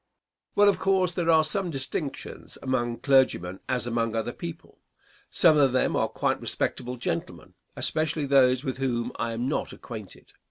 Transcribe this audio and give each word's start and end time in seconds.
Answer. 0.45 0.51
Well, 0.55 0.69
of 0.69 0.79
course 0.79 1.11
there 1.13 1.29
are 1.29 1.41
the 1.41 1.43
same 1.43 1.69
distinctions 1.69 2.57
among 2.63 3.01
clergymen 3.01 3.59
as 3.69 3.85
among 3.85 4.15
other 4.15 4.33
people. 4.33 4.79
Some 5.29 5.57
of 5.57 5.73
them 5.73 5.95
are 5.95 6.07
quite 6.07 6.41
respectable 6.41 6.97
gentlemen, 6.97 7.53
especially 7.75 8.25
those 8.25 8.63
with 8.63 8.79
whom 8.79 9.11
I 9.17 9.33
am 9.33 9.47
not 9.47 9.73
acquainted. 9.73 10.33